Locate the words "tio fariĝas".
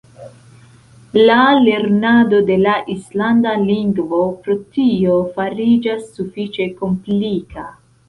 4.75-6.13